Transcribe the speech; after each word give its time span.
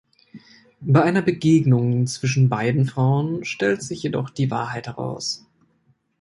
Bei 0.79 1.03
einer 1.03 1.21
Begegnung 1.21 2.07
zwischen 2.07 2.49
beiden 2.49 2.87
Frauen 2.87 3.45
stellt 3.45 3.83
sich 3.83 4.01
jedoch 4.01 4.31
die 4.31 4.49
Wahrheit 4.49 4.87
heraus. 4.87 5.45